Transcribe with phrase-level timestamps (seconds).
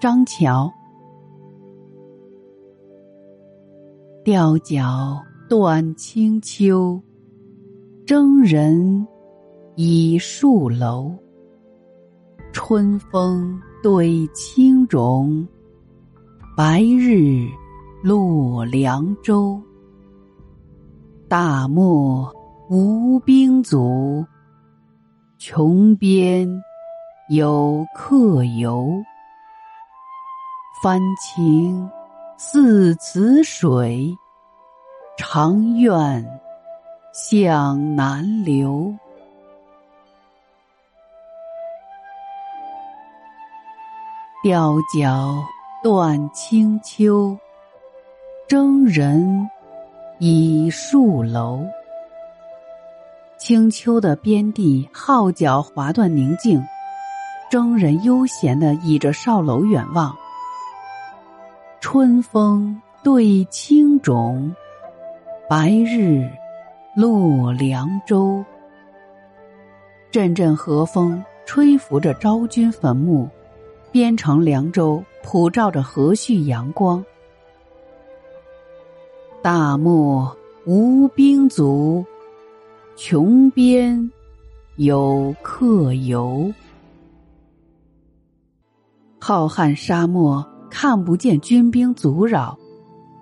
[0.00, 0.72] 张桥。
[4.24, 7.02] 吊脚断清秋，
[8.06, 9.04] 征人
[9.74, 11.12] 倚戍楼。
[12.52, 15.46] 春风对青冢，
[16.56, 17.48] 白日
[18.00, 19.60] 落凉州。
[21.28, 22.32] 大漠
[22.70, 24.24] 无兵卒，
[25.38, 26.48] 穷边
[27.30, 28.92] 有客游。
[30.80, 31.90] 翻情
[32.36, 34.16] 似此水，
[35.16, 36.40] 长愿
[37.12, 38.94] 向南流。
[44.40, 45.34] 吊脚
[45.82, 47.36] 断清秋，
[48.46, 49.50] 征人
[50.20, 51.66] 倚戍楼。
[53.36, 56.64] 清秋的边地号角划断宁静，
[57.50, 60.16] 征人悠闲的倚着哨楼远望。
[61.80, 64.52] 春风对青冢，
[65.48, 66.28] 白日
[66.96, 68.44] 落凉州。
[70.10, 73.28] 阵阵和风吹拂着昭君坟墓，
[73.92, 77.02] 边城凉州普照着和煦阳光。
[79.40, 82.04] 大漠无兵卒，
[82.96, 84.10] 穷边
[84.76, 86.52] 有客游。
[89.20, 90.44] 浩瀚沙漠。
[90.70, 92.58] 看不见军兵阻扰，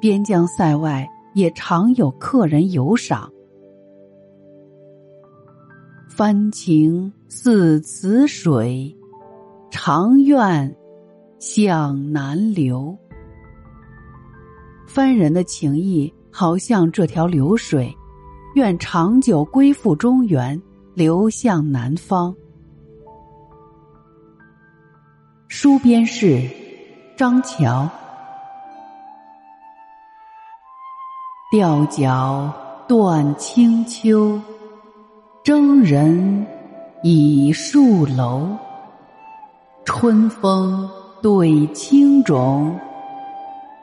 [0.00, 3.30] 边疆塞外也常有客人游赏。
[6.08, 8.94] 番情似此水，
[9.70, 10.76] 长愿
[11.38, 12.96] 向南流。
[14.86, 17.94] 番人的情谊好像这条流水，
[18.54, 20.60] 愿长久归附中原，
[20.94, 22.34] 流向南方。
[25.48, 26.59] 书边事。
[27.20, 27.86] 张桥，
[31.50, 32.50] 吊脚
[32.88, 34.40] 断清秋，
[35.44, 36.46] 征人
[37.02, 38.48] 倚戍楼。
[39.84, 40.88] 春风
[41.20, 42.74] 对青冢，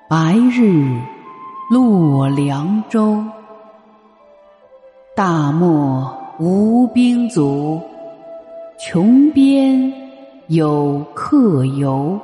[0.09, 1.00] 白日
[1.69, 3.24] 落凉州。
[5.16, 7.80] 大漠无兵卒，
[8.80, 9.94] 穷边
[10.48, 12.19] 有客游。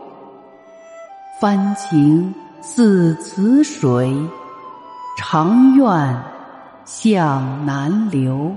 [1.40, 4.14] 翻情似此水，
[5.18, 6.24] 长愿
[6.86, 8.56] 向南流。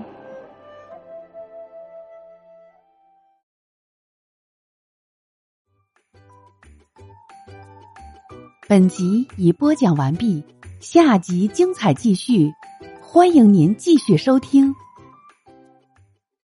[8.68, 10.44] 本集已播讲完毕，
[10.80, 12.52] 下集精彩继续，
[13.00, 14.74] 欢迎您继续收听。